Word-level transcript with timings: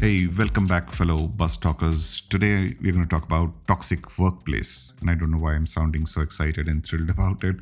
Hey, 0.00 0.26
welcome 0.26 0.66
back, 0.66 0.90
fellow 0.90 1.28
bus 1.28 1.56
talkers. 1.56 2.22
Today 2.22 2.74
we're 2.80 2.92
going 2.92 3.06
to 3.06 3.08
talk 3.08 3.24
about 3.24 3.52
toxic 3.68 4.18
workplace. 4.18 4.94
And 5.00 5.10
I 5.10 5.14
don't 5.14 5.30
know 5.30 5.38
why 5.38 5.54
I'm 5.54 5.66
sounding 5.66 6.06
so 6.06 6.22
excited 6.22 6.66
and 6.66 6.84
thrilled 6.84 7.10
about 7.10 7.44
it. 7.44 7.56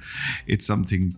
It's 0.47 0.65
something 0.67 1.17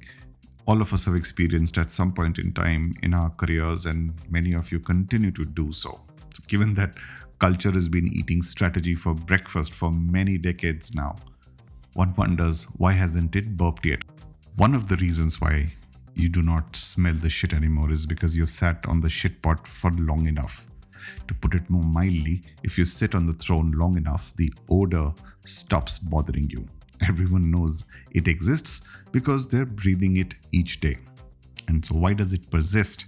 all 0.66 0.80
of 0.80 0.92
us 0.92 1.04
have 1.04 1.14
experienced 1.14 1.76
at 1.76 1.90
some 1.90 2.12
point 2.12 2.38
in 2.38 2.52
time 2.52 2.94
in 3.02 3.12
our 3.14 3.30
careers, 3.30 3.86
and 3.86 4.14
many 4.30 4.54
of 4.54 4.72
you 4.72 4.80
continue 4.80 5.32
to 5.32 5.44
do 5.44 5.70
so. 5.72 6.00
given 6.48 6.74
that 6.74 6.96
culture 7.40 7.70
has 7.70 7.88
been 7.88 8.08
eating 8.08 8.40
strategy 8.40 8.94
for 8.94 9.14
breakfast 9.14 9.74
for 9.74 9.92
many 9.92 10.38
decades 10.38 10.94
now, 10.94 11.16
one 11.92 12.14
wonders 12.14 12.64
why 12.78 12.92
hasn't 12.92 13.36
it 13.36 13.56
burped 13.56 13.84
yet? 13.84 14.02
One 14.56 14.74
of 14.74 14.88
the 14.88 14.96
reasons 14.96 15.40
why 15.40 15.72
you 16.14 16.28
do 16.28 16.42
not 16.42 16.76
smell 16.76 17.14
the 17.14 17.30
shit 17.30 17.54
anymore 17.54 17.90
is 17.90 18.06
because 18.06 18.36
you've 18.36 18.50
sat 18.50 18.84
on 18.86 19.00
the 19.00 19.08
shit 19.08 19.40
pot 19.42 19.66
for 19.66 19.90
long 19.92 20.26
enough. 20.26 20.66
To 21.26 21.34
put 21.34 21.54
it 21.54 21.68
more 21.68 21.82
mildly, 21.82 22.42
if 22.62 22.78
you 22.78 22.84
sit 22.84 23.14
on 23.14 23.26
the 23.26 23.32
throne 23.32 23.72
long 23.72 23.96
enough, 23.96 24.32
the 24.36 24.52
odor 24.68 25.12
stops 25.44 25.98
bothering 25.98 26.48
you. 26.50 26.66
Everyone 27.08 27.50
knows 27.50 27.84
it 28.12 28.28
exists 28.28 28.82
because 29.10 29.48
they're 29.48 29.66
breathing 29.66 30.18
it 30.18 30.34
each 30.52 30.80
day. 30.80 30.98
And 31.68 31.84
so, 31.84 31.96
why 31.96 32.14
does 32.14 32.32
it 32.32 32.50
persist? 32.50 33.06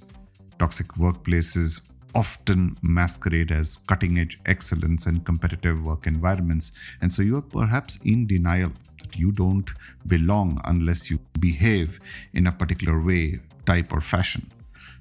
Toxic 0.59 0.89
workplaces 0.89 1.81
often 2.15 2.77
masquerade 2.83 3.51
as 3.53 3.79
cutting 3.79 4.19
edge 4.19 4.39
excellence 4.47 5.07
and 5.07 5.25
competitive 5.25 5.85
work 5.87 6.07
environments. 6.07 6.73
And 7.01 7.13
so, 7.13 7.23
you 7.23 7.37
are 7.37 7.43
perhaps 7.43 7.99
in 8.05 8.27
denial 8.27 8.73
that 9.01 9.17
you 9.17 9.33
don't 9.33 9.71
belong 10.07 10.59
unless 10.65 11.11
you 11.11 11.19
behave 11.41 12.01
in 12.33 12.47
a 12.47 12.53
particular 12.53 13.03
way, 13.03 13.41
type, 13.67 13.93
or 13.93 14.01
fashion. 14.01 14.49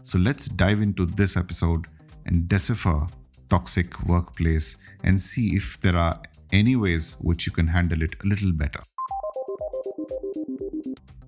So, 0.02 0.18
let's 0.18 0.48
dive 0.48 0.82
into 0.82 1.06
this 1.06 1.38
episode 1.38 1.88
and 2.26 2.48
decipher 2.48 3.08
toxic 3.50 4.02
workplace 4.06 4.78
and 5.04 5.20
see 5.20 5.56
if 5.56 5.80
there 5.82 5.98
are 5.98 6.22
any 6.52 6.76
ways 6.76 7.16
which 7.20 7.46
you 7.46 7.52
can 7.52 7.68
handle 7.68 8.02
it 8.02 8.16
a 8.24 8.28
little 8.28 8.52
better. 8.52 8.82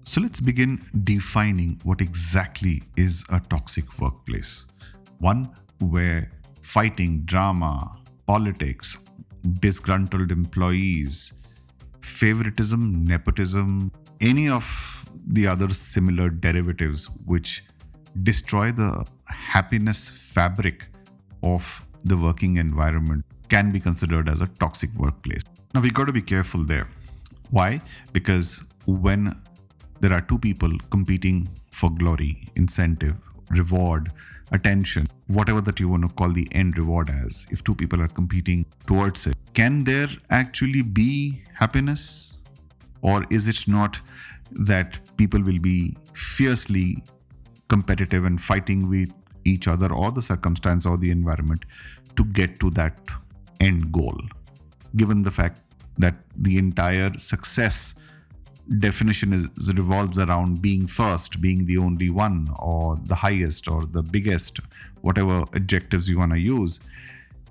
So 0.07 0.21
let's 0.21 0.39
begin 0.39 0.85
defining 1.03 1.79
what 1.83 1.99
exactly 1.99 2.83
is 2.95 3.25
a 3.29 3.39
toxic 3.49 3.85
workplace. 3.99 4.67
One 5.17 5.49
where 5.79 6.31
fighting, 6.61 7.21
drama, 7.25 7.95
politics, 8.27 8.99
disgruntled 9.59 10.31
employees, 10.31 11.41
favoritism, 12.01 13.03
nepotism, 13.05 13.91
any 14.21 14.49
of 14.49 15.05
the 15.27 15.47
other 15.47 15.69
similar 15.69 16.29
derivatives 16.29 17.09
which 17.25 17.63
destroy 18.23 18.71
the 18.71 19.05
happiness 19.25 20.09
fabric 20.09 20.87
of 21.43 21.85
the 22.03 22.15
working 22.15 22.57
environment 22.57 23.25
can 23.49 23.71
be 23.71 23.79
considered 23.79 24.29
as 24.29 24.41
a 24.41 24.47
toxic 24.47 24.89
workplace. 24.95 25.41
Now, 25.73 25.81
we 25.81 25.91
got 25.91 26.05
to 26.05 26.13
be 26.13 26.21
careful 26.21 26.63
there. 26.63 26.87
Why? 27.51 27.81
Because 28.13 28.63
when 28.85 29.35
there 29.99 30.13
are 30.13 30.21
two 30.21 30.39
people 30.39 30.71
competing 30.89 31.47
for 31.71 31.89
glory, 31.89 32.47
incentive, 32.55 33.15
reward, 33.51 34.11
attention, 34.51 35.07
whatever 35.27 35.61
that 35.61 35.79
you 35.79 35.89
want 35.89 36.03
to 36.07 36.13
call 36.15 36.29
the 36.29 36.47
end 36.51 36.77
reward 36.77 37.09
as, 37.09 37.47
if 37.51 37.63
two 37.63 37.75
people 37.75 38.01
are 38.01 38.07
competing 38.07 38.65
towards 38.85 39.27
it, 39.27 39.35
can 39.53 39.83
there 39.83 40.07
actually 40.29 40.81
be 40.81 41.41
happiness? 41.53 42.37
Or 43.01 43.25
is 43.29 43.47
it 43.47 43.67
not 43.67 43.99
that 44.51 44.99
people 45.17 45.41
will 45.41 45.59
be 45.59 45.95
fiercely 46.13 47.03
competitive 47.67 48.25
and 48.25 48.41
fighting 48.41 48.89
with 48.89 49.11
each 49.43 49.67
other 49.67 49.91
or 49.93 50.11
the 50.11 50.21
circumstance 50.21 50.85
or 50.85 50.97
the 50.97 51.11
environment 51.11 51.65
to 52.15 52.25
get 52.25 52.59
to 52.59 52.69
that 52.71 52.97
end 53.59 53.91
goal 53.91 54.19
given 54.95 55.21
the 55.21 55.31
fact 55.31 55.61
that 55.97 56.15
the 56.37 56.57
entire 56.57 57.17
success 57.17 57.95
definition 58.79 59.31
is 59.31 59.47
revolves 59.75 60.17
around 60.17 60.61
being 60.61 60.87
first 60.87 61.39
being 61.39 61.65
the 61.65 61.77
only 61.77 62.09
one 62.09 62.47
or 62.59 62.99
the 63.03 63.15
highest 63.15 63.67
or 63.67 63.85
the 63.85 64.01
biggest 64.01 64.59
whatever 65.01 65.45
adjectives 65.53 66.09
you 66.09 66.17
want 66.17 66.31
to 66.31 66.39
use 66.39 66.79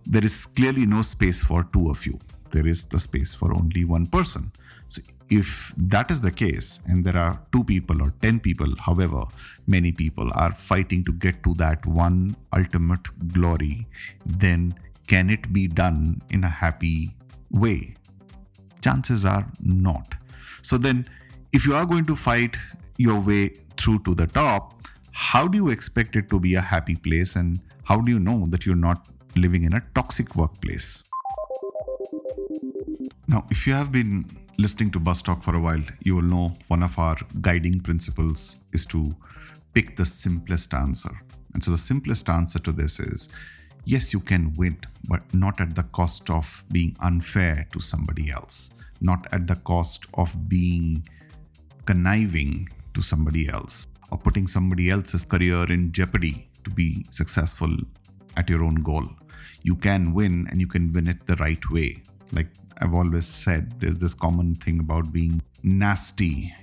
there 0.06 0.24
is 0.24 0.46
clearly 0.46 0.86
no 0.86 1.02
space 1.02 1.42
for 1.42 1.64
two 1.72 1.90
of 1.90 2.04
you. 2.06 2.18
There 2.50 2.66
is 2.66 2.86
the 2.86 2.98
space 2.98 3.34
for 3.34 3.52
only 3.54 3.84
one 3.84 4.06
person. 4.06 4.52
So 4.88 5.02
if 5.30 5.72
that 5.76 6.10
is 6.10 6.20
the 6.20 6.30
case 6.30 6.80
and 6.86 7.04
there 7.04 7.16
are 7.16 7.40
two 7.52 7.64
people 7.64 8.02
or 8.02 8.12
10 8.20 8.40
people 8.40 8.68
however 8.78 9.24
many 9.66 9.90
people 9.90 10.30
are 10.34 10.52
fighting 10.52 11.02
to 11.04 11.12
get 11.14 11.42
to 11.44 11.54
that 11.54 11.84
one 11.86 12.36
ultimate 12.54 13.08
glory 13.32 13.86
then 14.26 14.74
can 15.06 15.30
it 15.30 15.50
be 15.52 15.66
done 15.66 16.20
in 16.30 16.44
a 16.44 16.48
happy 16.48 17.14
way? 17.50 17.94
Chances 18.82 19.24
are 19.24 19.46
not 19.62 20.13
so 20.64 20.78
then 20.78 21.06
if 21.52 21.66
you 21.66 21.74
are 21.74 21.86
going 21.86 22.04
to 22.04 22.16
fight 22.16 22.56
your 22.96 23.20
way 23.20 23.48
through 23.76 23.98
to 24.00 24.14
the 24.14 24.26
top 24.26 24.74
how 25.16 25.46
do 25.46 25.56
you 25.56 25.68
expect 25.68 26.16
it 26.16 26.28
to 26.28 26.40
be 26.40 26.56
a 26.56 26.60
happy 26.60 26.96
place? 26.96 27.36
And 27.36 27.60
how 27.84 28.00
do 28.00 28.10
you 28.10 28.18
know 28.18 28.46
that 28.48 28.66
you're 28.66 28.74
not 28.74 29.08
living 29.36 29.62
in 29.62 29.72
a 29.72 29.82
toxic 29.94 30.34
workplace? 30.34 31.04
Now 33.28 33.46
if 33.48 33.64
you 33.64 33.72
have 33.74 33.92
been 33.92 34.24
listening 34.58 34.90
to 34.90 34.98
Bus 34.98 35.22
Talk 35.22 35.42
for 35.42 35.54
a 35.54 35.60
while, 35.60 35.82
you 36.00 36.16
will 36.16 36.22
know 36.22 36.52
one 36.66 36.82
of 36.82 36.98
our 36.98 37.16
guiding 37.40 37.80
principles 37.80 38.56
is 38.72 38.84
to 38.86 39.14
pick 39.72 39.96
the 39.96 40.04
simplest 40.04 40.74
answer. 40.74 41.16
And 41.54 41.62
so 41.62 41.70
the 41.70 41.78
simplest 41.78 42.28
answer 42.28 42.58
to 42.58 42.72
this 42.72 42.98
is 42.98 43.28
yes, 43.84 44.12
you 44.12 44.18
can 44.18 44.52
win, 44.54 44.76
but 45.08 45.22
not 45.32 45.60
at 45.60 45.76
the 45.76 45.84
cost 45.84 46.28
of 46.28 46.64
being 46.72 46.96
unfair 47.00 47.68
to 47.72 47.80
somebody 47.80 48.32
else, 48.32 48.70
not 49.04 49.26
at 49.32 49.46
the 49.46 49.56
cost 49.56 50.06
of 50.14 50.48
being 50.48 51.06
conniving 51.84 52.68
to 52.94 53.02
somebody 53.02 53.48
else 53.48 53.86
or 54.10 54.18
putting 54.18 54.46
somebody 54.46 54.90
else's 54.90 55.24
career 55.24 55.70
in 55.70 55.92
jeopardy 55.92 56.48
to 56.64 56.70
be 56.70 57.04
successful 57.10 57.70
at 58.36 58.48
your 58.48 58.64
own 58.64 58.76
goal. 58.76 59.06
You 59.62 59.76
can 59.76 60.12
win 60.14 60.46
and 60.50 60.60
you 60.60 60.66
can 60.66 60.92
win 60.92 61.08
it 61.08 61.26
the 61.26 61.36
right 61.36 61.70
way. 61.70 62.02
Like 62.32 62.48
I've 62.80 62.94
always 62.94 63.26
said 63.26 63.80
there's 63.80 63.98
this 63.98 64.14
common 64.14 64.54
thing 64.54 64.80
about 64.80 65.12
being 65.12 65.42
nasty 65.62 66.54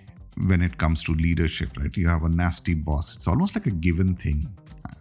when 0.47 0.61
it 0.61 0.77
comes 0.77 1.03
to 1.03 1.13
leadership, 1.13 1.77
right? 1.77 1.95
You 1.95 2.07
have 2.07 2.23
a 2.23 2.29
nasty 2.29 2.73
boss. 2.73 3.15
It's 3.15 3.27
almost 3.27 3.55
like 3.55 3.67
a 3.67 3.71
given 3.71 4.15
thing. 4.15 4.45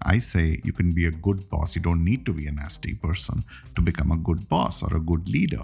I 0.03 0.19
say 0.19 0.61
you 0.65 0.73
can 0.73 0.93
be 0.93 1.07
a 1.07 1.11
good 1.11 1.49
boss. 1.51 1.75
You 1.75 1.83
don't 1.83 2.05
need 2.05 2.25
to 2.27 2.33
be 2.33 2.47
a 2.47 2.53
nasty 2.53 2.95
person 2.95 3.43
to 3.75 3.83
become 3.83 4.13
a 4.13 4.17
good 4.17 4.49
boss 4.49 4.83
or 4.83 4.97
a 4.97 5.01
good 5.01 5.29
leader. 5.29 5.63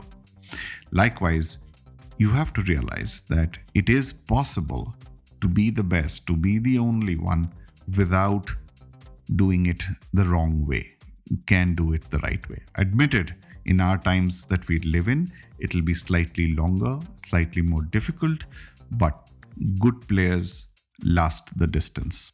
Likewise, 0.92 1.58
you 2.18 2.30
have 2.30 2.52
to 2.54 2.62
realize 2.62 3.20
that 3.28 3.58
it 3.74 3.90
is 3.90 4.12
possible 4.12 4.94
to 5.40 5.48
be 5.48 5.70
the 5.70 5.84
best, 5.84 6.26
to 6.26 6.36
be 6.36 6.58
the 6.58 6.78
only 6.78 7.16
one 7.16 7.52
without 7.96 8.50
doing 9.34 9.66
it 9.66 9.82
the 10.12 10.24
wrong 10.24 10.64
way. 10.66 10.96
You 11.28 11.38
can 11.46 11.74
do 11.74 11.92
it 11.92 12.08
the 12.10 12.18
right 12.20 12.48
way. 12.48 12.62
Admitted, 12.76 13.34
in 13.64 13.80
our 13.80 13.98
times 13.98 14.44
that 14.46 14.66
we 14.68 14.78
live 14.80 15.08
in, 15.08 15.30
it'll 15.58 15.82
be 15.82 15.94
slightly 15.94 16.54
longer, 16.54 17.00
slightly 17.16 17.62
more 17.62 17.82
difficult, 17.82 18.44
but 18.92 19.30
good 19.80 20.06
players 20.08 20.68
last 21.02 21.58
the 21.58 21.66
distance. 21.66 22.32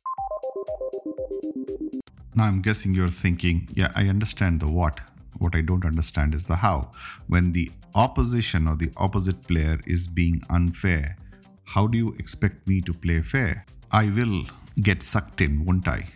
Now, 2.35 2.45
I'm 2.45 2.63
guessing 2.63 2.95
you're 2.95 3.09
thinking, 3.09 3.69
yeah, 3.75 3.89
I 3.95 4.09
understand 4.09 4.61
the 4.61 4.69
what. 4.69 5.01
What 5.43 5.57
I 5.57 5.61
don't 5.61 5.85
understand 5.85 6.35
is 6.35 6.45
the 6.45 6.55
how. 6.55 6.93
When 7.27 7.51
the 7.51 7.69
opposition 7.97 8.69
or 8.69 8.77
the 8.77 8.93
opposite 8.97 9.43
player 9.49 9.81
is 9.87 10.07
being 10.07 10.41
unfair, 10.51 11.17
how 11.65 11.89
do 11.89 11.99
you 11.99 12.15
expect 12.21 12.69
me 12.69 12.81
to 12.83 12.93
play 12.93 13.21
fair? 13.23 13.67
I 13.91 14.05
will 14.11 14.45
get 14.81 15.03
sucked 15.03 15.41
in, 15.41 15.65
won't 15.65 15.89
I? 15.89 16.07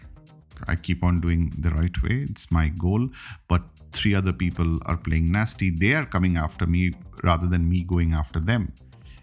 I 0.69 0.77
keep 0.77 1.03
on 1.03 1.21
doing 1.21 1.53
the 1.59 1.71
right 1.71 2.03
way. 2.05 2.27
It's 2.31 2.53
my 2.53 2.69
goal. 2.69 3.09
But 3.49 3.63
three 3.93 4.15
other 4.15 4.33
people 4.33 4.79
are 4.87 4.97
playing 4.97 5.33
nasty. 5.33 5.71
They 5.71 5.95
are 5.95 6.07
coming 6.07 6.37
after 6.37 6.67
me 6.67 6.93
rather 7.25 7.49
than 7.49 7.69
me 7.69 7.83
going 7.83 8.15
after 8.15 8.39
them. 8.39 8.73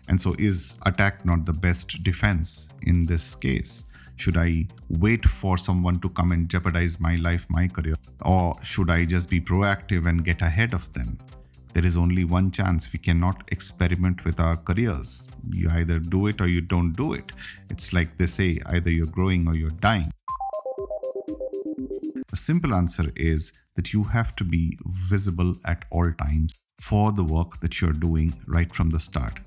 And 0.09 0.19
so, 0.19 0.35
is 0.37 0.79
attack 0.85 1.23
not 1.23 1.45
the 1.45 1.53
best 1.53 2.03
defense 2.03 2.67
in 2.81 3.03
this 3.03 3.35
case? 3.35 3.85
Should 4.15 4.37
I 4.37 4.67
wait 4.89 5.25
for 5.25 5.57
someone 5.57 5.99
to 6.01 6.09
come 6.09 6.31
and 6.31 6.49
jeopardize 6.49 6.99
my 6.99 7.15
life, 7.15 7.45
my 7.49 7.67
career? 7.67 7.95
Or 8.21 8.55
should 8.63 8.89
I 8.89 9.05
just 9.05 9.29
be 9.29 9.41
proactive 9.41 10.05
and 10.07 10.23
get 10.23 10.41
ahead 10.41 10.73
of 10.73 10.91
them? 10.93 11.17
There 11.73 11.85
is 11.85 11.97
only 11.97 12.23
one 12.23 12.51
chance. 12.51 12.91
We 12.93 12.99
cannot 12.99 13.43
experiment 13.51 14.25
with 14.25 14.39
our 14.39 14.57
careers. 14.57 15.27
You 15.51 15.69
either 15.71 15.97
do 15.97 16.27
it 16.27 16.39
or 16.39 16.47
you 16.47 16.61
don't 16.61 16.93
do 16.93 17.13
it. 17.13 17.31
It's 17.71 17.93
like 17.93 18.15
they 18.17 18.27
say 18.27 18.59
either 18.67 18.91
you're 18.91 19.07
growing 19.07 19.47
or 19.47 19.55
you're 19.55 19.71
dying. 19.71 20.11
A 22.31 22.35
simple 22.35 22.75
answer 22.75 23.11
is 23.15 23.53
that 23.75 23.91
you 23.91 24.03
have 24.03 24.35
to 24.35 24.43
be 24.43 24.77
visible 24.85 25.55
at 25.65 25.85
all 25.89 26.11
times 26.13 26.53
for 26.79 27.11
the 27.11 27.23
work 27.23 27.59
that 27.59 27.81
you're 27.81 27.91
doing 27.91 28.33
right 28.47 28.73
from 28.73 28.89
the 28.89 28.99
start. 28.99 29.39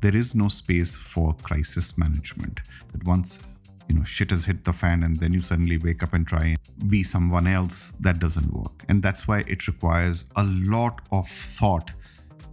There 0.00 0.16
is 0.16 0.34
no 0.34 0.48
space 0.48 0.96
for 0.96 1.34
crisis 1.42 1.98
management. 1.98 2.60
That 2.92 3.04
once 3.04 3.40
you 3.88 3.94
know 3.94 4.04
shit 4.04 4.30
has 4.30 4.44
hit 4.44 4.64
the 4.64 4.72
fan 4.72 5.02
and 5.02 5.16
then 5.16 5.32
you 5.32 5.40
suddenly 5.40 5.78
wake 5.78 6.02
up 6.02 6.14
and 6.14 6.26
try 6.26 6.44
and 6.44 6.90
be 6.90 7.02
someone 7.02 7.46
else 7.46 7.92
that 8.00 8.18
doesn't 8.18 8.52
work. 8.52 8.84
And 8.88 9.02
that's 9.02 9.28
why 9.28 9.40
it 9.46 9.66
requires 9.66 10.26
a 10.36 10.44
lot 10.44 11.00
of 11.12 11.28
thought. 11.28 11.92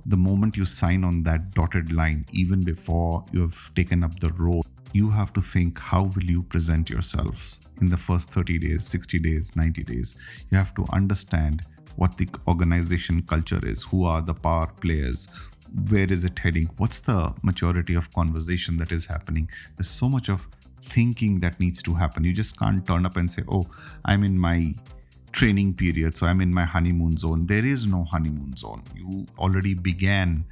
The 0.06 0.18
moment 0.18 0.58
you 0.58 0.66
sign 0.66 1.04
on 1.04 1.24
that 1.24 1.52
dotted 1.54 1.92
line 1.92 2.26
even 2.32 2.62
before 2.62 3.24
you 3.32 3.42
have 3.42 3.74
taken 3.76 4.04
up 4.04 4.20
the 4.20 4.32
role 4.34 4.66
you 4.94 5.10
have 5.10 5.32
to 5.34 5.42
think 5.42 5.80
how 5.80 6.04
will 6.04 6.24
you 6.24 6.44
present 6.44 6.90
yourself 6.90 7.60
in 7.80 7.90
the 7.90 7.98
first 7.98 8.30
30 8.32 8.60
days 8.60 8.86
60 8.88 9.20
days 9.20 9.56
90 9.56 9.84
days? 9.84 10.16
You 10.50 10.58
have 10.58 10.74
to 10.76 10.86
understand 10.92 11.62
what 11.96 12.18
the 12.18 12.28
organization 12.48 13.22
culture 13.24 13.60
is. 13.64 13.84
Who 13.84 14.06
are 14.06 14.22
the 14.22 14.34
power 14.34 14.68
players? 14.68 15.28
Where 15.90 16.12
is 16.12 16.26
it 16.26 16.38
heading? 16.40 16.70
What's 16.78 17.00
the 17.00 17.34
maturity 17.42 17.96
of 17.96 18.12
conversation 18.14 18.78
that 18.78 18.92
is 18.92 19.06
happening? 19.06 19.50
There's 19.78 19.90
so 19.90 20.10
much 20.10 20.30
of 20.30 20.48
thinking 20.92 21.40
that 21.40 21.60
needs 21.60 21.82
to 21.84 21.94
happen. 21.94 22.24
You 22.24 22.34
just 22.34 22.60
can't 22.60 22.86
turn 22.86 23.06
up 23.06 23.18
and 23.18 23.32
say 23.32 23.44
oh 23.50 23.66
i'm 24.06 24.24
in 24.24 24.38
my 24.38 24.74
training 25.32 25.74
period 25.74 26.18
so 26.18 26.28
i'm 26.28 26.42
in 26.42 26.54
my 26.54 26.64
honeymoon 26.64 27.18
zone. 27.18 27.46
There 27.46 27.66
is 27.66 27.88
no 27.88 28.04
honeymoon 28.04 28.56
zone. 28.56 28.84
You 28.96 29.26
already 29.40 29.74
began 29.74 30.46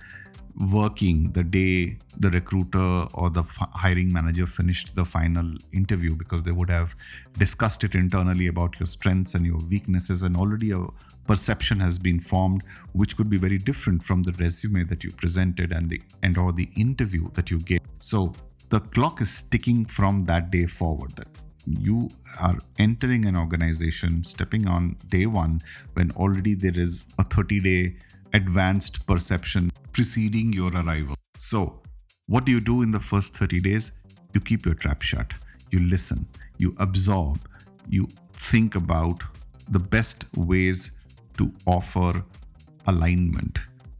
working 0.71 1.31
the 1.31 1.43
day 1.43 1.97
the 2.17 2.29
recruiter 2.31 3.07
or 3.13 3.29
the 3.29 3.41
f- 3.41 3.69
hiring 3.71 4.11
manager 4.11 4.45
finished 4.45 4.93
the 4.95 5.05
final 5.05 5.53
interview 5.71 6.15
because 6.15 6.43
they 6.43 6.51
would 6.51 6.69
have 6.69 6.93
discussed 7.37 7.83
it 7.83 7.95
internally 7.95 8.47
about 8.47 8.77
your 8.79 8.87
strengths 8.87 9.35
and 9.35 9.45
your 9.45 9.59
weaknesses 9.69 10.23
and 10.23 10.35
already 10.35 10.71
a 10.71 10.85
perception 11.27 11.79
has 11.79 11.97
been 11.97 12.19
formed 12.19 12.63
which 12.91 13.15
could 13.15 13.29
be 13.29 13.37
very 13.37 13.57
different 13.57 14.03
from 14.03 14.21
the 14.23 14.33
resume 14.33 14.83
that 14.83 15.03
you 15.03 15.11
presented 15.11 15.71
and 15.71 15.89
the 15.89 16.01
and 16.23 16.37
or 16.37 16.51
the 16.51 16.69
interview 16.75 17.29
that 17.35 17.49
you 17.49 17.59
gave. 17.59 17.79
So 17.99 18.33
the 18.69 18.79
clock 18.79 19.19
is 19.21 19.43
ticking 19.43 19.85
from 19.85 20.25
that 20.25 20.51
day 20.51 20.65
forward. 20.65 21.11
That 21.15 21.27
you 21.65 22.09
are 22.39 22.57
entering 22.77 23.25
an 23.25 23.35
organization 23.35 24.23
stepping 24.23 24.67
on 24.67 24.95
day 25.07 25.25
1 25.25 25.61
when 25.93 26.11
already 26.11 26.53
there 26.55 26.79
is 26.79 27.07
a 27.17 27.23
30 27.23 27.59
day 27.59 27.95
advanced 28.33 29.05
perception 29.07 29.71
preceding 29.91 30.53
your 30.53 30.71
arrival. 30.71 31.15
So, 31.37 31.81
what 32.27 32.45
do 32.45 32.51
you 32.51 32.61
do 32.61 32.81
in 32.83 32.91
the 32.91 32.99
first 32.99 33.35
30 33.35 33.59
days? 33.61 33.91
You 34.33 34.41
keep 34.41 34.65
your 34.65 34.75
trap 34.75 35.01
shut, 35.01 35.33
you 35.71 35.79
listen, 35.79 36.27
you 36.57 36.75
absorb, 36.77 37.39
you 37.87 38.07
think 38.33 38.75
about 38.75 39.23
the 39.67 39.79
best 39.79 40.25
ways 40.35 40.91
to 41.37 41.51
offer 41.65 42.23
alignment 42.85 43.59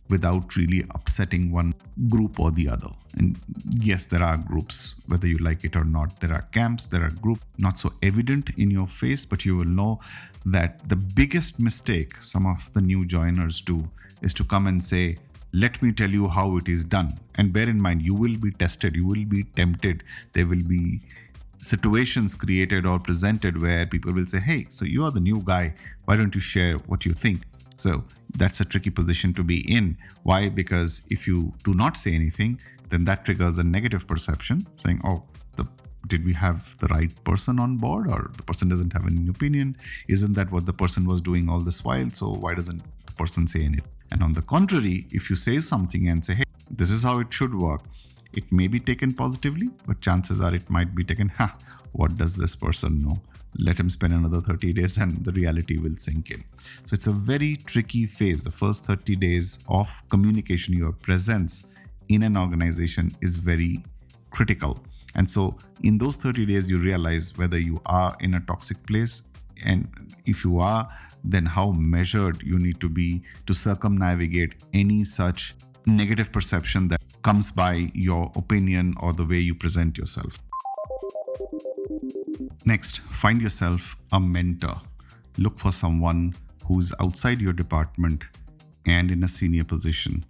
without 0.09 0.55
really 0.55 0.83
upsetting 0.95 1.51
one 1.51 1.73
group 2.07 2.39
or 2.39 2.51
the 2.51 2.67
other. 2.67 2.89
And 3.17 3.37
yes, 3.79 4.05
there 4.05 4.23
are 4.23 4.37
groups, 4.37 4.95
whether 5.07 5.27
you 5.27 5.37
like 5.37 5.63
it 5.63 5.75
or 5.75 5.83
not. 5.83 6.19
There 6.19 6.33
are 6.33 6.41
camps, 6.51 6.87
there 6.87 7.03
are 7.03 7.11
groups, 7.11 7.45
not 7.57 7.79
so 7.79 7.93
evident 8.01 8.51
in 8.57 8.71
your 8.71 8.87
face, 8.87 9.25
but 9.25 9.45
you 9.45 9.55
will 9.55 9.65
know 9.65 9.99
that 10.45 10.87
the 10.89 10.95
biggest 10.95 11.59
mistake 11.59 12.15
some 12.17 12.45
of 12.45 12.71
the 12.73 12.81
new 12.81 13.05
joiners 13.05 13.61
do 13.61 13.87
is 14.21 14.33
to 14.33 14.43
come 14.43 14.67
and 14.67 14.83
say, 14.83 15.17
let 15.51 15.81
me 15.81 15.91
tell 15.91 16.09
you 16.09 16.27
how 16.27 16.57
it 16.57 16.67
is 16.67 16.83
done. 16.83 17.17
And 17.35 17.51
bear 17.51 17.67
in 17.69 17.81
mind, 17.81 18.01
you 18.01 18.13
will 18.13 18.37
be 18.37 18.51
tested, 18.51 18.95
you 18.95 19.05
will 19.05 19.25
be 19.25 19.43
tempted. 19.55 20.03
There 20.33 20.45
will 20.45 20.63
be 20.63 20.99
situations 21.57 22.35
created 22.35 22.85
or 22.85 22.99
presented 22.99 23.61
where 23.61 23.85
people 23.85 24.13
will 24.13 24.25
say, 24.25 24.39
hey, 24.39 24.67
so 24.69 24.85
you 24.85 25.03
are 25.05 25.11
the 25.11 25.19
new 25.19 25.41
guy. 25.43 25.73
Why 26.05 26.15
don't 26.15 26.33
you 26.33 26.41
share 26.41 26.75
what 26.87 27.05
you 27.05 27.13
think? 27.13 27.41
So 27.77 28.03
that's 28.37 28.59
a 28.59 28.65
tricky 28.65 28.89
position 28.89 29.33
to 29.33 29.43
be 29.43 29.59
in. 29.73 29.97
Why? 30.23 30.49
Because 30.49 31.03
if 31.09 31.27
you 31.27 31.53
do 31.63 31.73
not 31.73 31.97
say 31.97 32.13
anything, 32.13 32.59
then 32.89 33.05
that 33.05 33.25
triggers 33.25 33.59
a 33.59 33.63
negative 33.63 34.07
perception 34.07 34.65
saying, 34.75 35.01
oh, 35.03 35.23
the, 35.55 35.67
did 36.07 36.25
we 36.25 36.33
have 36.33 36.77
the 36.79 36.87
right 36.87 37.11
person 37.23 37.59
on 37.59 37.77
board 37.77 38.11
or 38.11 38.31
the 38.37 38.43
person 38.43 38.69
doesn't 38.69 38.93
have 38.93 39.05
any 39.05 39.27
opinion? 39.29 39.77
Isn't 40.07 40.33
that 40.33 40.51
what 40.51 40.65
the 40.65 40.73
person 40.73 41.05
was 41.05 41.21
doing 41.21 41.49
all 41.49 41.59
this 41.59 41.83
while? 41.83 42.09
So 42.11 42.33
why 42.33 42.53
doesn't 42.55 42.81
the 43.05 43.13
person 43.13 43.47
say 43.47 43.61
anything? 43.61 43.91
And 44.11 44.23
on 44.23 44.33
the 44.33 44.41
contrary, 44.41 45.05
if 45.11 45.29
you 45.29 45.35
say 45.35 45.59
something 45.59 46.07
and 46.07 46.23
say, 46.23 46.35
hey, 46.35 46.43
this 46.71 46.89
is 46.89 47.03
how 47.03 47.19
it 47.19 47.31
should 47.31 47.53
work, 47.53 47.81
it 48.33 48.51
may 48.51 48.67
be 48.67 48.79
taken 48.79 49.13
positively, 49.13 49.69
but 49.87 50.01
chances 50.01 50.41
are 50.41 50.53
it 50.53 50.69
might 50.69 50.95
be 50.95 51.03
taken, 51.03 51.29
ha, 51.29 51.55
what 51.91 52.17
does 52.17 52.37
this 52.37 52.55
person 52.55 53.01
know? 53.01 53.19
Let 53.57 53.79
him 53.79 53.89
spend 53.89 54.13
another 54.13 54.41
30 54.41 54.73
days 54.73 54.97
and 54.97 55.23
the 55.25 55.31
reality 55.31 55.77
will 55.77 55.95
sink 55.95 56.31
in. 56.31 56.43
So 56.85 56.93
it's 56.93 57.07
a 57.07 57.11
very 57.11 57.55
tricky 57.55 58.05
phase. 58.05 58.43
The 58.43 58.51
first 58.51 58.85
30 58.85 59.15
days 59.15 59.59
of 59.67 59.89
communication, 60.09 60.75
your 60.75 60.91
presence 60.91 61.65
in 62.09 62.23
an 62.23 62.37
organization 62.37 63.11
is 63.21 63.37
very 63.37 63.83
critical. 64.29 64.79
And 65.15 65.29
so 65.29 65.57
in 65.83 65.97
those 65.97 66.17
30 66.17 66.45
days, 66.45 66.69
you 66.69 66.77
realize 66.77 67.37
whether 67.37 67.57
you 67.57 67.81
are 67.87 68.15
in 68.19 68.35
a 68.35 68.39
toxic 68.41 68.85
place 68.85 69.23
and 69.65 69.87
if 70.25 70.43
you 70.45 70.59
are 70.59 70.89
then 71.23 71.45
how 71.45 71.71
measured 71.71 72.41
you 72.43 72.57
need 72.57 72.79
to 72.79 72.89
be 72.89 73.21
to 73.45 73.53
circumnavigate 73.53 74.55
any 74.73 75.03
such 75.03 75.55
negative 75.85 76.31
perception 76.31 76.87
that 76.87 77.01
comes 77.23 77.51
by 77.51 77.89
your 77.93 78.31
opinion 78.35 78.93
or 79.01 79.13
the 79.13 79.25
way 79.25 79.39
you 79.39 79.55
present 79.55 79.97
yourself. 79.97 80.39
Next, 82.65 83.01
find 83.01 83.41
yourself 83.41 83.95
a 84.11 84.19
mentor. 84.19 84.79
Look 85.37 85.59
for 85.59 85.71
someone 85.71 86.35
who's 86.65 86.93
outside 86.99 87.41
your 87.41 87.53
department 87.53 88.25
and 88.85 89.11
in 89.11 89.23
a 89.23 89.27
senior 89.27 89.63
position. 89.63 90.23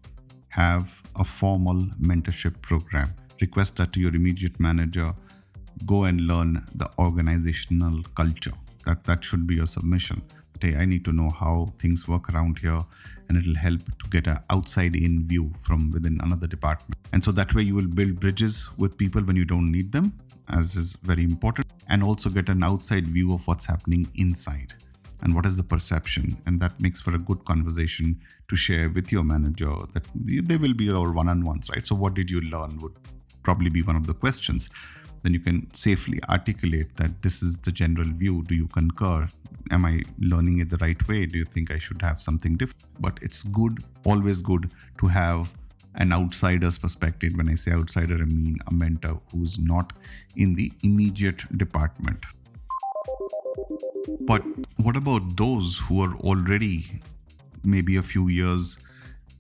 Have 0.50 1.02
a 1.16 1.24
formal 1.24 1.82
mentorship 2.02 2.62
program. 2.62 3.14
Request 3.42 3.78
that 3.78 3.94
to 3.94 4.00
your 4.00 4.16
immediate 4.16 4.60
manager. 4.60 5.14
Go 5.86 6.06
and 6.06 6.22
learn 6.22 6.66
the 6.76 6.90
organizational 6.98 8.04
culture. 8.16 8.52
That, 8.86 9.04
that 9.06 9.24
should 9.24 9.46
be 9.46 9.56
your 9.56 9.68
submission 9.68 10.22
hey, 10.62 10.76
I 10.76 10.86
need 10.86 11.06
to 11.06 11.12
know 11.12 11.30
how 11.30 11.74
things 11.78 12.08
work 12.08 12.34
around 12.34 12.60
here, 12.60 12.82
and 13.28 13.38
it'll 13.38 13.56
help 13.56 13.80
to 13.80 14.10
get 14.10 14.28
an 14.28 14.40
outside 14.50 14.96
in 14.96 15.26
view 15.26 15.52
from 15.60 15.90
within 15.92 16.20
another 16.22 16.48
department. 16.48 17.00
And 17.14 17.24
so 17.24 17.32
that 17.34 17.54
way 17.54 17.64
you 17.64 17.76
will 17.76 17.88
build 17.88 18.20
bridges 18.20 18.70
with 18.78 18.98
people 18.98 19.22
when 19.22 19.36
you 19.36 19.46
don't 19.46 19.72
need 19.72 19.92
them, 19.92 20.14
as 20.50 20.76
is 20.76 20.98
very 21.04 21.24
important, 21.24 21.68
and 21.88 22.04
also 22.04 22.30
get 22.30 22.50
an 22.50 22.64
outside 22.64 23.08
view 23.08 23.34
of 23.34 23.48
what's 23.48 23.66
happening 23.66 24.08
inside 24.16 24.74
and 25.22 25.36
what 25.36 25.46
is 25.46 25.58
the 25.58 25.64
perception. 25.64 26.38
And 26.46 26.60
that 26.62 26.80
makes 26.80 27.02
for 27.02 27.14
a 27.14 27.20
good 27.20 27.44
conversation 27.46 28.20
to 28.48 28.56
share 28.56 28.90
with 28.90 29.12
your 29.12 29.24
manager 29.24 29.74
that 29.94 30.06
they 30.16 30.58
will 30.58 30.74
be 30.74 30.86
your 30.86 31.12
one 31.12 31.30
on 31.30 31.44
ones, 31.44 31.70
right? 31.70 31.86
So, 31.86 31.96
what 31.96 32.14
did 32.14 32.30
you 32.30 32.42
learn 32.42 32.80
would 32.80 32.94
probably 33.44 33.70
be 33.70 33.82
one 33.82 33.96
of 33.96 34.08
the 34.08 34.14
questions 34.14 34.70
then 35.22 35.34
you 35.34 35.40
can 35.40 35.68
safely 35.74 36.20
articulate 36.30 36.96
that 36.98 37.22
this 37.22 37.44
is 37.44 37.58
the 37.60 37.72
general 37.72 38.08
view. 38.10 38.44
Do 38.44 38.56
you 38.56 38.68
concur? 38.68 39.28
Am 39.72 39.86
I 39.86 40.02
learning 40.20 40.60
it 40.60 40.70
the 40.70 40.78
right 40.78 41.08
way? 41.08 41.26
Do 41.26 41.38
you 41.38 41.46
think 41.46 41.72
I 41.72 41.78
should 41.78 42.02
have 42.02 42.22
something 42.22 42.56
different? 42.56 42.86
But 43.00 43.20
it's 43.22 43.44
good, 43.44 43.84
always 44.06 44.42
good 44.42 44.72
to 45.00 45.08
have 45.08 45.54
an 45.96 46.14
outsider's 46.14 46.78
perspective. 46.78 47.34
When 47.36 47.50
I 47.50 47.56
say 47.56 47.72
outsider, 47.72 48.16
I 48.16 48.26
mean 48.26 48.58
a 48.68 48.74
mentor 48.74 49.22
who's 49.32 49.60
not 49.60 49.94
in 50.36 50.56
the 50.56 50.72
immediate 50.84 51.46
department. 51.58 52.24
But 54.22 54.44
what 54.78 54.96
about 54.96 55.38
those 55.38 55.78
who 55.78 56.02
are 56.02 56.16
already 56.18 57.02
maybe 57.64 57.98
a 57.98 58.04
few 58.04 58.28
years 58.28 58.80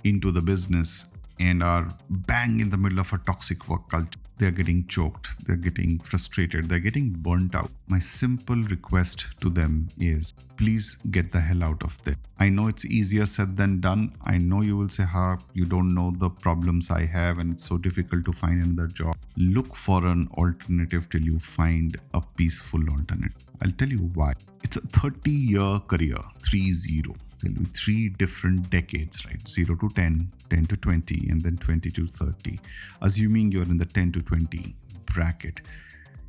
into 0.03 0.31
the 0.31 0.41
business 0.41 1.07
and 1.39 1.63
are 1.63 1.87
bang 2.09 2.59
in 2.59 2.69
the 2.69 2.77
middle 2.77 2.99
of 2.99 3.11
a 3.13 3.17
toxic 3.19 3.67
work 3.69 3.87
culture. 3.89 4.19
They're 4.39 4.51
getting 4.51 4.87
choked, 4.87 5.45
they're 5.45 5.57
getting 5.57 5.99
frustrated, 5.99 6.69
they're 6.69 6.79
getting 6.79 7.09
burnt 7.09 7.55
out. 7.55 7.71
My 7.87 7.99
simple 7.99 8.55
request 8.55 9.27
to 9.41 9.49
them 9.49 9.89
is 9.99 10.33
please 10.55 10.95
get 11.11 11.29
the 11.33 11.41
hell 11.41 11.61
out 11.61 11.83
of 11.83 12.01
there. 12.03 12.15
I 12.39 12.47
know 12.47 12.67
it's 12.67 12.85
easier 12.85 13.25
said 13.25 13.57
than 13.57 13.81
done. 13.81 14.13
I 14.23 14.37
know 14.37 14.61
you 14.61 14.77
will 14.77 14.87
say, 14.87 15.03
Ha, 15.03 15.37
you 15.53 15.65
don't 15.65 15.93
know 15.93 16.13
the 16.17 16.29
problems 16.29 16.89
I 16.89 17.05
have, 17.05 17.39
and 17.39 17.51
it's 17.51 17.65
so 17.65 17.77
difficult 17.77 18.23
to 18.25 18.31
find 18.31 18.63
another 18.63 18.87
job. 18.87 19.17
Look 19.35 19.75
for 19.75 20.05
an 20.05 20.29
alternative 20.37 21.09
till 21.09 21.21
you 21.21 21.37
find 21.37 21.97
a 22.13 22.21
peaceful 22.37 22.81
alternative. 22.89 23.45
I'll 23.61 23.71
tell 23.71 23.89
you 23.89 24.09
why. 24.13 24.33
It's 24.63 24.77
a 24.77 24.81
30 24.81 25.31
year 25.31 25.79
career, 25.79 26.17
3 26.41 26.71
0 26.71 27.13
there'll 27.41 27.57
be 27.57 27.65
three 27.65 28.09
different 28.09 28.69
decades, 28.69 29.25
right? 29.25 29.47
0 29.47 29.75
to 29.75 29.89
10, 29.89 30.31
10 30.49 30.65
to 30.65 30.77
20, 30.77 31.29
and 31.29 31.41
then 31.41 31.57
20 31.57 31.91
to 31.91 32.07
30. 32.07 32.59
Assuming 33.01 33.51
you're 33.51 33.63
in 33.63 33.77
the 33.77 33.85
10 33.85 34.11
to 34.13 34.21
20 34.21 34.75
bracket, 35.05 35.61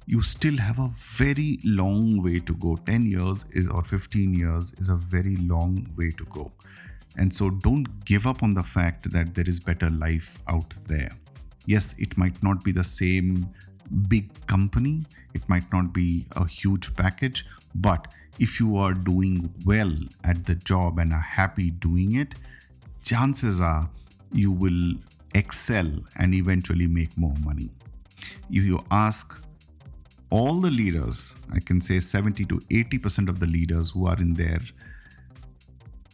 you 0.06 0.22
still 0.22 0.56
have 0.56 0.78
a 0.78 0.90
very 0.94 1.58
long 1.64 2.22
way 2.22 2.40
to 2.40 2.54
go. 2.54 2.76
10 2.86 3.06
years 3.06 3.44
is 3.52 3.68
or 3.68 3.84
15 3.84 4.34
years 4.34 4.72
is 4.78 4.88
a 4.88 4.96
very 4.96 5.36
long 5.36 5.86
way 5.96 6.10
to 6.10 6.24
go. 6.24 6.52
And 7.16 7.32
so 7.32 7.50
don't 7.50 8.04
give 8.04 8.26
up 8.26 8.42
on 8.42 8.54
the 8.54 8.62
fact 8.62 9.10
that 9.12 9.34
there 9.34 9.48
is 9.48 9.60
better 9.60 9.90
life 9.90 10.38
out 10.48 10.74
there. 10.86 11.10
Yes, 11.66 11.94
it 11.98 12.16
might 12.16 12.42
not 12.42 12.64
be 12.64 12.72
the 12.72 12.84
same 12.84 13.48
big 14.08 14.28
company, 14.46 15.02
it 15.34 15.48
might 15.48 15.70
not 15.72 15.92
be 15.92 16.26
a 16.36 16.46
huge 16.46 16.94
package, 16.96 17.46
but 17.74 18.08
if 18.40 18.58
you 18.58 18.76
are 18.76 18.94
doing 18.94 19.52
well 19.66 19.92
at 20.24 20.46
the 20.46 20.54
job 20.54 20.98
and 20.98 21.12
are 21.12 21.20
happy 21.20 21.70
doing 21.70 22.16
it, 22.16 22.34
chances 23.04 23.60
are 23.60 23.88
you 24.32 24.50
will 24.50 24.94
excel 25.34 25.90
and 26.16 26.34
eventually 26.34 26.86
make 26.86 27.16
more 27.18 27.34
money. 27.44 27.70
If 28.50 28.64
you 28.64 28.80
ask 28.90 29.36
all 30.30 30.60
the 30.60 30.70
leaders, 30.70 31.36
I 31.54 31.60
can 31.60 31.80
say 31.82 32.00
70 32.00 32.46
to 32.46 32.58
80% 32.58 33.28
of 33.28 33.40
the 33.40 33.46
leaders 33.46 33.90
who 33.90 34.06
are 34.06 34.16
in 34.16 34.32
their 34.32 34.60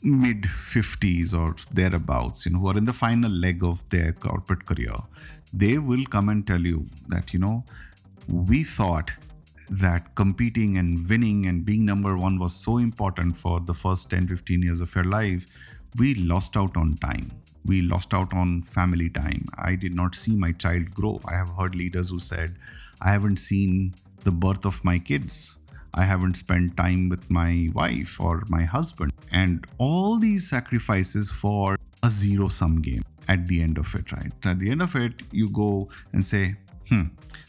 mid 0.03 0.43
50s 0.43 1.33
or 1.33 1.55
thereabouts, 1.73 2.47
you 2.47 2.53
know, 2.53 2.59
who 2.59 2.69
are 2.69 2.77
in 2.77 2.87
the 2.87 2.93
final 2.93 3.31
leg 3.31 3.63
of 3.63 3.89
their 3.89 4.13
corporate 4.13 4.67
career, 4.67 4.95
they 5.53 5.79
will 5.79 6.05
come 6.07 6.29
and 6.29 6.47
tell 6.47 6.61
you 6.61 6.87
that, 7.09 7.33
you 7.33 7.39
know, 7.39 7.65
we 8.29 8.65
thought 8.65 9.13
that 9.69 10.15
competing 10.15 10.79
and 10.79 11.09
winning 11.09 11.47
and 11.47 11.65
being 11.65 11.85
number 11.85 12.17
one 12.17 12.39
was 12.39 12.55
so 12.55 12.79
important 12.79 13.37
for 13.37 13.61
the 13.61 13.75
first 13.75 14.11
10, 14.11 14.29
15 14.29 14.63
years 14.63 14.81
of 14.81 14.95
your 14.95 15.05
life. 15.05 15.47
We 15.99 16.15
lost 16.15 16.57
out 16.57 16.77
on 16.77 16.95
time. 16.97 17.31
We 17.65 17.83
lost 17.83 18.15
out 18.15 18.33
on 18.33 18.63
family 18.63 19.11
time. 19.11 19.45
I 19.59 19.75
did 19.75 19.95
not 19.95 20.15
see 20.15 20.37
my 20.37 20.53
child 20.53 20.95
grow. 20.95 21.21
I 21.27 21.35
have 21.35 21.51
heard 21.51 21.75
leaders 21.75 22.11
who 22.11 22.19
said, 22.19 22.57
I 23.01 23.11
haven't 23.11 23.39
seen 23.39 23.95
the 24.25 24.31
birth 24.31 24.65
of 24.65 24.85
my 24.85 24.99
kids. 24.99 25.59
I 25.95 26.05
haven't 26.05 26.35
spent 26.35 26.77
time 26.77 27.09
with 27.09 27.29
my 27.31 27.69
wife 27.73 28.21
or 28.21 28.43
my 28.49 28.63
husband. 28.63 29.13
And 29.33 29.67
all 29.79 30.19
these 30.19 30.49
sacrifices 30.49 31.31
for 31.31 31.77
a 32.03 32.11
zero 32.11 32.49
sum 32.49 32.83
game 32.83 33.03
at 33.29 33.47
the 33.47 33.63
end 33.63 33.79
of 33.79 33.95
it, 33.95 34.13
right? 34.13 34.33
At 34.45 34.59
the 34.59 34.71
end 34.71 34.83
of 34.83 34.95
it, 34.95 35.23
you 35.33 35.51
go 35.51 35.89
and 36.13 36.25
say, 36.25 36.57
hmm, 36.89 37.05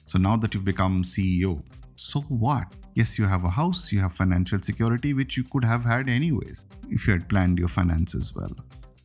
so 0.06 0.18
now 0.18 0.38
that 0.38 0.54
you've 0.54 0.66
become 0.66 1.04
CEO, 1.04 1.62
so 2.00 2.22
what? 2.30 2.68
Yes, 2.94 3.18
you 3.18 3.26
have 3.26 3.44
a 3.44 3.50
house, 3.50 3.92
you 3.92 4.00
have 4.00 4.14
financial 4.14 4.60
security, 4.60 5.16
which 5.16 5.36
you 5.36 5.44
could 5.44 5.66
have 5.66 5.84
had 5.84 6.08
anyways 6.08 6.68
if 6.90 7.08
you 7.08 7.14
had 7.14 7.28
planned 7.28 7.58
your 7.58 7.68
finances 7.68 8.36
well. 8.36 8.52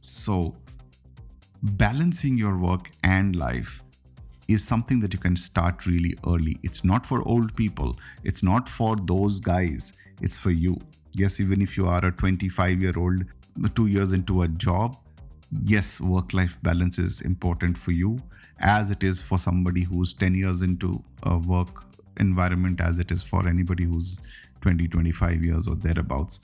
So, 0.02 0.54
balancing 1.62 2.36
your 2.36 2.58
work 2.58 2.90
and 3.02 3.34
life 3.34 3.82
is 4.46 4.62
something 4.62 5.00
that 5.00 5.14
you 5.14 5.18
can 5.18 5.36
start 5.36 5.86
really 5.86 6.14
early. 6.26 6.58
It's 6.62 6.84
not 6.84 7.06
for 7.06 7.26
old 7.26 7.56
people, 7.56 7.96
it's 8.24 8.42
not 8.42 8.68
for 8.68 8.94
those 8.96 9.40
guys, 9.40 9.94
it's 10.20 10.36
for 10.36 10.50
you. 10.50 10.76
Yes, 11.14 11.40
even 11.40 11.62
if 11.62 11.78
you 11.78 11.86
are 11.86 12.04
a 12.04 12.12
25 12.12 12.82
year 12.82 12.92
old, 12.98 13.24
two 13.74 13.86
years 13.86 14.12
into 14.12 14.42
a 14.42 14.48
job, 14.48 14.98
yes, 15.64 15.98
work 15.98 16.34
life 16.34 16.58
balance 16.62 16.98
is 16.98 17.22
important 17.22 17.78
for 17.78 17.92
you 17.92 18.18
as 18.58 18.90
it 18.90 19.02
is 19.02 19.18
for 19.18 19.38
somebody 19.38 19.82
who's 19.82 20.12
10 20.12 20.34
years 20.34 20.60
into 20.60 21.02
a 21.22 21.38
work 21.38 21.86
environment, 22.18 22.80
as 22.80 22.98
it 22.98 23.10
is 23.10 23.22
for 23.22 23.48
anybody 23.48 23.84
who's 23.84 24.20
20, 24.60 24.88
25 24.88 25.44
years 25.44 25.68
or 25.68 25.74
thereabouts. 25.74 26.40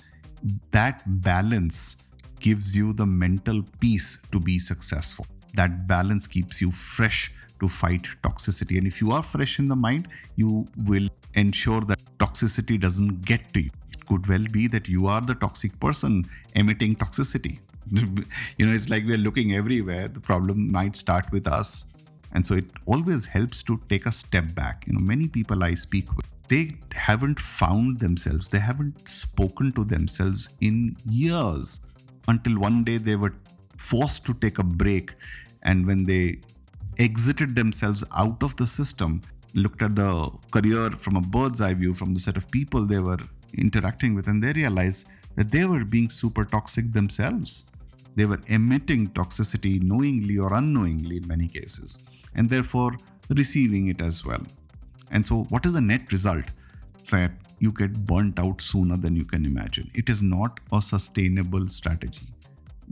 That 0.70 1.02
balance 1.22 1.96
gives 2.40 2.76
you 2.76 2.92
the 2.92 3.06
mental 3.06 3.62
peace 3.80 4.18
to 4.32 4.40
be 4.40 4.58
successful. 4.58 5.26
That 5.54 5.86
balance 5.86 6.26
keeps 6.26 6.60
you 6.60 6.70
fresh 6.70 7.32
to 7.60 7.68
fight 7.68 8.02
toxicity. 8.22 8.78
And 8.78 8.86
if 8.86 9.00
you 9.00 9.12
are 9.12 9.22
fresh 9.22 9.58
in 9.58 9.68
the 9.68 9.76
mind, 9.76 10.08
you 10.36 10.66
will 10.84 11.08
ensure 11.34 11.80
that 11.82 12.00
toxicity 12.18 12.80
doesn't 12.80 13.22
get 13.22 13.52
to 13.54 13.62
you. 13.62 13.70
It 13.92 14.06
could 14.06 14.26
well 14.28 14.44
be 14.52 14.68
that 14.68 14.88
you 14.88 15.06
are 15.06 15.20
the 15.20 15.34
toxic 15.34 15.78
person 15.80 16.28
emitting 16.54 16.96
toxicity. 16.96 17.58
you 18.58 18.66
know, 18.66 18.72
it's 18.72 18.90
like 18.90 19.04
we're 19.04 19.18
looking 19.18 19.54
everywhere. 19.54 20.08
The 20.08 20.20
problem 20.20 20.70
might 20.70 20.96
start 20.96 21.30
with 21.32 21.48
us. 21.48 21.86
And 22.32 22.46
so 22.46 22.54
it 22.54 22.66
always 22.86 23.26
helps 23.26 23.62
to 23.64 23.80
take 23.88 24.06
a 24.06 24.12
step 24.12 24.54
back. 24.54 24.84
You 24.86 24.94
know, 24.94 25.00
many 25.00 25.28
people 25.28 25.64
I 25.64 25.74
speak 25.74 26.14
with, 26.16 26.26
they 26.48 26.76
haven't 26.92 27.38
found 27.38 27.98
themselves, 28.00 28.48
they 28.48 28.58
haven't 28.58 29.08
spoken 29.08 29.72
to 29.72 29.84
themselves 29.84 30.48
in 30.60 30.96
years 31.08 31.80
until 32.26 32.58
one 32.58 32.84
day 32.84 32.98
they 32.98 33.16
were 33.16 33.34
forced 33.76 34.24
to 34.26 34.34
take 34.34 34.58
a 34.58 34.64
break. 34.64 35.14
And 35.62 35.86
when 35.86 36.04
they 36.04 36.40
exited 36.98 37.54
themselves 37.54 38.04
out 38.16 38.42
of 38.42 38.56
the 38.56 38.66
system, 38.66 39.22
looked 39.54 39.82
at 39.82 39.96
the 39.96 40.30
career 40.50 40.90
from 40.90 41.16
a 41.16 41.20
bird's 41.20 41.60
eye 41.60 41.74
view, 41.74 41.94
from 41.94 42.14
the 42.14 42.20
set 42.20 42.36
of 42.36 42.50
people 42.50 42.82
they 42.82 42.98
were 42.98 43.18
interacting 43.56 44.14
with, 44.14 44.28
and 44.28 44.42
they 44.42 44.52
realized 44.52 45.06
that 45.36 45.50
they 45.50 45.64
were 45.64 45.84
being 45.84 46.10
super 46.10 46.44
toxic 46.44 46.92
themselves. 46.92 47.64
They 48.16 48.26
were 48.26 48.40
emitting 48.46 49.08
toxicity 49.08 49.82
knowingly 49.82 50.38
or 50.38 50.52
unknowingly 50.54 51.18
in 51.18 51.26
many 51.26 51.48
cases, 51.48 51.98
and 52.34 52.48
therefore 52.48 52.92
receiving 53.30 53.88
it 53.88 54.00
as 54.00 54.24
well. 54.24 54.42
And 55.10 55.26
so, 55.26 55.44
what 55.44 55.66
is 55.66 55.72
the 55.72 55.80
net 55.80 56.10
result? 56.12 56.46
That 57.10 57.32
you 57.58 57.72
get 57.72 58.06
burnt 58.06 58.38
out 58.38 58.60
sooner 58.60 58.96
than 58.96 59.16
you 59.16 59.24
can 59.24 59.44
imagine. 59.44 59.90
It 59.94 60.08
is 60.08 60.22
not 60.22 60.60
a 60.72 60.80
sustainable 60.80 61.66
strategy. 61.68 62.26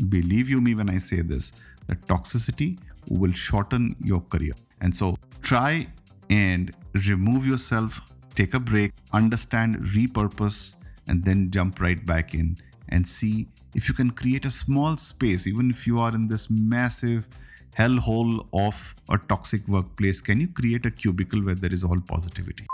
Believe 0.09 0.49
you 0.49 0.61
me 0.61 0.75
when 0.75 0.91
I 0.91 0.99
say 0.99 1.21
this, 1.21 1.53
that 1.87 2.01
toxicity 2.07 2.79
will 3.11 3.33
shorten 3.33 3.95
your 4.03 4.21
career. 4.21 4.55
And 4.81 4.95
so 4.95 5.17
try 5.43 5.87
and 6.31 6.75
remove 7.07 7.47
yourself, 7.47 8.01
take 8.35 8.55
a 8.55 8.61
break, 8.61 8.93
understand, 9.13 9.77
repurpose, 9.77 10.75
and 11.09 11.23
then 11.25 11.51
jump 11.51 11.81
right 11.81 12.05
back 12.05 12.35
in 12.35 12.57
and 12.89 13.07
see 13.07 13.49
if 13.75 13.89
you 13.89 13.95
can 13.95 14.11
create 14.11 14.45
a 14.45 14.51
small 14.51 14.97
space, 14.97 15.47
even 15.47 15.71
if 15.71 15.87
you 15.87 15.99
are 15.99 16.15
in 16.15 16.29
this 16.29 16.49
massive 16.51 17.29
hellhole 17.77 18.47
of 18.53 18.95
a 19.11 19.19
toxic 19.29 19.67
workplace. 19.69 20.21
Can 20.21 20.41
you 20.41 20.49
create 20.49 20.87
a 20.87 20.91
cubicle 20.91 21.43
where 21.45 21.55
there 21.55 21.73
is 21.73 21.85
all 21.85 22.01
positivity? 22.01 22.67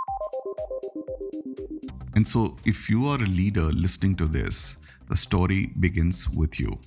And 2.15 2.27
so, 2.27 2.57
if 2.65 2.91
you 2.91 3.07
are 3.07 3.17
a 3.17 3.27
leader 3.27 3.73
listening 3.73 4.17
to 4.17 4.27
this, 4.27 4.77
the 5.09 5.17
story 5.17 5.73
begins 5.81 6.29
with 6.29 6.61
you. 6.61 6.79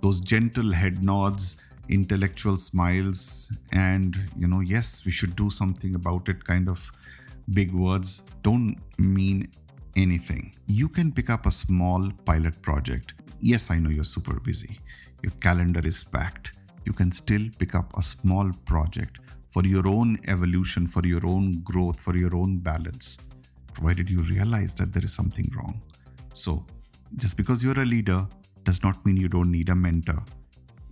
Those 0.00 0.20
gentle 0.20 0.72
head 0.72 1.04
nods 1.04 1.56
intellectual 1.88 2.56
smiles 2.56 3.52
and 3.72 4.18
you 4.38 4.46
know 4.46 4.60
yes 4.60 5.04
we 5.04 5.10
should 5.10 5.34
do 5.36 5.50
something 5.50 5.94
about 5.94 6.28
it 6.28 6.42
kind 6.44 6.68
of 6.68 6.90
big 7.54 7.72
words 7.72 8.22
don't 8.42 8.76
mean 8.98 9.48
anything. 9.96 10.54
You 10.66 10.88
can 10.88 11.12
pick 11.12 11.30
up 11.30 11.46
a 11.46 11.50
small 11.50 12.10
pilot 12.24 12.60
project. 12.62 13.14
Yes 13.40 13.70
i 13.70 13.78
know 13.78 13.90
you're 13.90 14.04
super 14.04 14.38
busy. 14.40 14.78
Your 15.22 15.32
calendar 15.40 15.86
is 15.86 16.02
packed. 16.02 16.52
You 16.84 16.92
can 16.92 17.12
still 17.12 17.48
pick 17.58 17.74
up 17.74 17.96
a 17.96 18.02
small 18.02 18.50
project 18.64 19.18
for 19.50 19.64
your 19.64 19.86
own 19.86 20.18
evolution 20.28 20.86
for 20.86 21.06
your 21.06 21.26
own 21.26 21.60
growth 21.62 22.00
for 22.00 22.16
your 22.16 22.34
own 22.34 22.58
balance 22.58 23.18
provided 23.74 24.08
you 24.08 24.20
realize 24.22 24.74
that 24.74 24.92
there 24.92 25.04
is 25.04 25.12
something 25.12 25.50
wrong. 25.56 25.80
So 26.34 26.64
just 27.16 27.36
because 27.36 27.62
you're 27.62 27.80
a 27.80 27.84
leader 27.84 28.26
does 28.64 28.82
not 28.82 29.04
mean 29.04 29.16
you 29.16 29.28
don't 29.28 29.50
need 29.50 29.68
a 29.68 29.74
mentor 29.74 30.22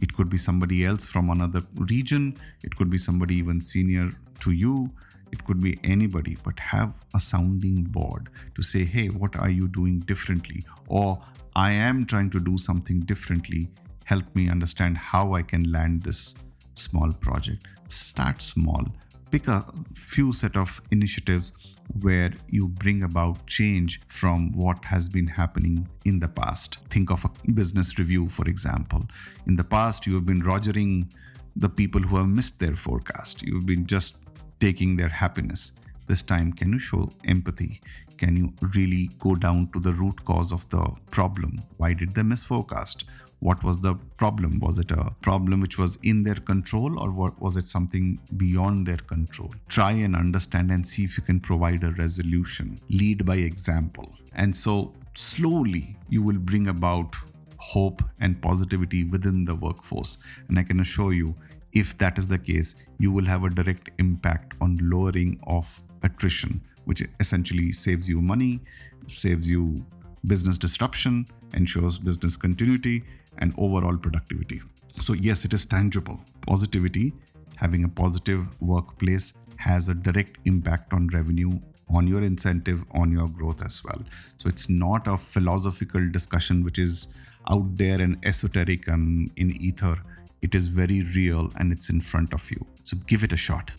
it 0.00 0.14
could 0.14 0.28
be 0.28 0.38
somebody 0.38 0.85
else 0.85 1.04
from 1.04 1.30
another 1.30 1.62
region. 1.76 2.37
It 2.64 2.75
could 2.76 2.90
be 2.90 2.99
somebody 2.99 3.37
even 3.37 3.61
senior 3.61 4.11
to 4.40 4.50
you. 4.52 4.90
It 5.33 5.45
could 5.45 5.61
be 5.61 5.78
anybody, 5.85 6.37
but 6.42 6.59
have 6.59 6.92
a 7.14 7.21
sounding 7.21 7.85
board 7.85 8.30
to 8.54 8.62
say, 8.62 8.85
hey, 8.85 9.09
what 9.09 9.37
are 9.37 9.50
you 9.50 9.69
doing 9.69 10.00
differently? 10.00 10.64
Or 10.88 11.23
I 11.54 11.73
am 11.73 12.04
trying 12.07 12.30
to 12.30 12.40
do 12.40 12.57
something 12.57 13.00
differently. 13.00 13.71
Help 14.04 14.25
me 14.35 14.49
understand 14.49 14.97
how 14.97 15.35
I 15.35 15.42
can 15.42 15.71
land 15.71 16.02
this 16.02 16.35
small 16.75 17.12
project. 17.12 17.66
Start 17.88 18.42
small 18.42 18.85
pick 19.30 19.49
a 19.49 19.64
few 19.94 20.32
set 20.32 20.56
of 20.56 20.80
initiatives 20.90 21.52
where 22.00 22.32
you 22.49 22.68
bring 22.68 23.02
about 23.02 23.46
change 23.46 24.00
from 24.06 24.52
what 24.52 24.84
has 24.84 25.08
been 25.08 25.26
happening 25.26 25.88
in 26.04 26.18
the 26.18 26.28
past. 26.28 26.78
Think 26.88 27.10
of 27.10 27.25
a 27.25 27.52
business 27.52 27.99
review, 27.99 28.28
for 28.28 28.49
example. 28.49 29.02
In 29.46 29.56
the 29.56 29.64
past, 29.64 30.06
you 30.06 30.14
have 30.14 30.26
been 30.26 30.42
rogering 30.42 31.10
the 31.56 31.68
people 31.68 32.00
who 32.00 32.16
have 32.16 32.28
missed 32.28 32.58
their 32.60 32.75
forecast. 32.75 33.42
You've 33.42 33.66
been 33.66 33.87
just 33.87 34.16
taking 34.60 34.96
their 34.96 35.08
happiness. 35.08 35.72
This 36.11 36.23
time, 36.23 36.52
can 36.52 36.73
you 36.73 36.81
show 36.81 37.09
empathy? 37.25 37.81
Can 38.17 38.37
you 38.37 38.52
really 38.75 39.11
go 39.21 39.37
down 39.37 39.71
to 39.73 39.79
the 39.79 39.93
root 39.93 40.25
cause 40.25 40.50
of 40.50 40.69
the 40.69 40.85
problem? 41.12 41.61
Why 41.76 41.93
did 41.93 42.17
they 42.17 42.25
miss 42.25 42.43
forecast? 42.43 43.05
what 43.43 43.62
was 43.64 43.79
the 43.81 43.95
problem 44.19 44.59
was 44.59 44.79
it 44.79 44.90
a 44.90 45.11
problem 45.23 45.61
which 45.61 45.79
was 45.79 45.97
in 46.02 46.23
their 46.23 46.35
control 46.35 46.99
or 47.00 47.11
was 47.38 47.57
it 47.57 47.67
something 47.67 48.21
beyond 48.37 48.87
their 48.87 48.99
control 49.12 49.50
try 49.71 49.93
and 49.93 50.14
understand 50.14 50.71
and 50.71 50.87
see 50.87 51.05
if 51.05 51.17
you 51.17 51.23
can 51.23 51.40
provide 51.40 51.83
a 51.83 51.90
resolution 51.93 52.79
lead 52.90 53.25
by 53.25 53.37
example 53.37 54.12
and 54.35 54.55
so 54.55 54.93
slowly 55.14 55.97
you 56.11 56.23
will 56.23 56.37
bring 56.50 56.67
about 56.67 57.17
hope 57.57 58.02
and 58.21 58.43
positivity 58.43 59.05
within 59.05 59.43
the 59.47 59.55
workforce 59.55 60.19
and 60.49 60.59
i 60.59 60.62
can 60.62 60.81
assure 60.81 61.14
you 61.14 61.35
if 61.73 61.97
that 61.99 62.19
is 62.19 62.27
the 62.27 62.39
case 62.39 62.75
you 62.99 63.12
will 63.12 63.25
have 63.25 63.45
a 63.45 63.50
direct 63.50 63.91
impact 63.99 64.55
on 64.61 64.79
lowering 64.83 65.39
of 65.47 65.83
attrition 66.03 66.61
which 66.85 67.03
essentially 67.21 67.71
saves 67.71 68.09
you 68.09 68.21
money 68.21 68.61
saves 69.07 69.50
you 69.50 69.85
business 70.27 70.59
disruption 70.59 71.27
ensures 71.55 71.99
business 71.99 72.37
continuity 72.37 73.03
and 73.39 73.55
overall 73.59 73.97
productivity. 73.97 74.61
So, 74.99 75.15
yes, 75.15 75.45
it 75.45 75.53
is 75.53 75.65
tangible. 75.65 76.21
Positivity, 76.43 77.12
having 77.57 77.85
a 77.85 77.89
positive 77.89 78.47
workplace, 78.61 79.33
has 79.57 79.89
a 79.89 79.95
direct 79.95 80.39
impact 80.45 80.93
on 80.93 81.09
revenue, 81.09 81.59
on 81.89 82.07
your 82.07 82.23
incentive, 82.23 82.85
on 82.93 83.11
your 83.11 83.29
growth 83.29 83.65
as 83.65 83.83
well. 83.85 84.03
So, 84.37 84.49
it's 84.49 84.69
not 84.69 85.07
a 85.07 85.17
philosophical 85.17 86.11
discussion 86.11 86.65
which 86.65 86.79
is 86.79 87.09
out 87.49 87.77
there 87.77 88.00
and 88.00 88.19
esoteric 88.25 88.89
and 88.89 89.31
in 89.37 89.50
ether. 89.62 89.97
It 90.42 90.54
is 90.54 90.68
very 90.68 91.02
real 91.16 91.52
and 91.56 91.73
it's 91.73 91.90
in 91.90 92.00
front 92.00 92.32
of 92.32 92.50
you. 92.50 92.64
So, 92.82 92.97
give 93.06 93.25
it 93.25 93.32
a 93.32 93.37
shot. 93.37 93.73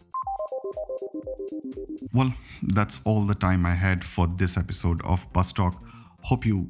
Well, 2.14 2.34
that's 2.62 3.00
all 3.06 3.22
the 3.22 3.36
time 3.36 3.66
I 3.66 3.74
had 3.74 4.04
for 4.04 4.28
this 4.28 4.58
episode 4.58 5.02
of 5.04 5.32
Bus 5.34 5.54
Talk. 5.54 5.82
Hope 6.24 6.46
you 6.46 6.70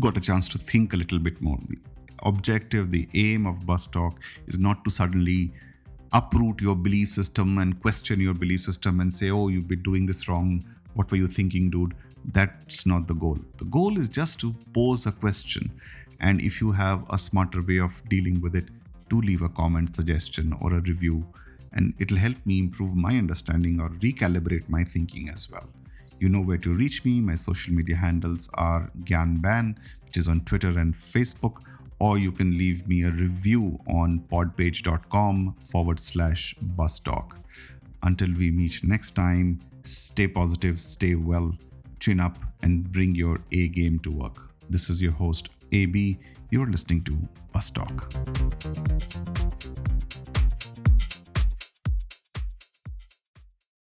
got 0.00 0.16
a 0.16 0.20
chance 0.20 0.48
to 0.48 0.58
think 0.58 0.92
a 0.92 0.96
little 0.96 1.18
bit 1.18 1.40
more. 1.40 1.58
The 1.68 1.78
objective, 2.24 2.90
the 2.90 3.08
aim 3.14 3.46
of 3.46 3.64
Bus 3.64 3.86
Talk 3.86 4.20
is 4.46 4.58
not 4.58 4.84
to 4.84 4.90
suddenly 4.90 5.52
uproot 6.12 6.60
your 6.60 6.74
belief 6.74 7.10
system 7.10 7.58
and 7.58 7.80
question 7.80 8.20
your 8.20 8.34
belief 8.34 8.62
system 8.62 9.00
and 9.00 9.12
say, 9.12 9.30
oh, 9.30 9.48
you've 9.48 9.68
been 9.68 9.82
doing 9.82 10.06
this 10.06 10.28
wrong. 10.28 10.64
What 10.94 11.10
were 11.10 11.18
you 11.18 11.26
thinking, 11.26 11.70
dude? 11.70 11.94
That's 12.32 12.86
not 12.86 13.06
the 13.06 13.14
goal. 13.14 13.38
The 13.58 13.66
goal 13.66 13.98
is 13.98 14.08
just 14.08 14.40
to 14.40 14.54
pose 14.72 15.06
a 15.06 15.12
question. 15.12 15.70
And 16.20 16.40
if 16.40 16.60
you 16.60 16.72
have 16.72 17.04
a 17.10 17.18
smarter 17.18 17.62
way 17.62 17.78
of 17.78 18.02
dealing 18.08 18.40
with 18.40 18.56
it, 18.56 18.70
do 19.08 19.20
leave 19.20 19.42
a 19.42 19.48
comment, 19.48 19.94
suggestion, 19.96 20.54
or 20.60 20.74
a 20.74 20.80
review. 20.80 21.26
And 21.72 21.94
it'll 21.98 22.18
help 22.18 22.36
me 22.44 22.58
improve 22.58 22.94
my 22.94 23.16
understanding 23.16 23.80
or 23.80 23.88
recalibrate 23.90 24.68
my 24.68 24.84
thinking 24.84 25.28
as 25.28 25.50
well. 25.50 25.68
You 26.20 26.28
know 26.28 26.40
where 26.40 26.58
to 26.58 26.72
reach 26.72 27.04
me. 27.04 27.20
My 27.20 27.34
social 27.34 27.74
media 27.74 27.96
handles 27.96 28.48
are 28.54 28.90
GyanBan, 29.00 29.76
which 30.04 30.16
is 30.16 30.28
on 30.28 30.42
Twitter 30.42 30.78
and 30.78 30.94
Facebook, 30.94 31.58
or 31.98 32.18
you 32.18 32.32
can 32.32 32.56
leave 32.56 32.86
me 32.86 33.02
a 33.02 33.10
review 33.10 33.78
on 33.88 34.20
podpage.com 34.30 35.56
forward 35.60 35.98
slash 35.98 36.54
bus 36.54 36.98
talk. 37.00 37.36
Until 38.04 38.32
we 38.34 38.50
meet 38.50 38.84
next 38.84 39.12
time, 39.12 39.58
stay 39.82 40.28
positive, 40.28 40.80
stay 40.80 41.14
well, 41.14 41.52
chin 41.98 42.20
up, 42.20 42.38
and 42.62 42.90
bring 42.92 43.14
your 43.14 43.40
A 43.52 43.68
game 43.68 43.98
to 44.00 44.10
work. 44.10 44.50
This 44.70 44.88
is 44.88 45.02
your 45.02 45.12
host, 45.12 45.48
AB. 45.72 46.18
You're 46.54 46.70
listening 46.70 47.02
to 47.02 47.18
Bus 47.52 47.68
Talk. 47.70 48.12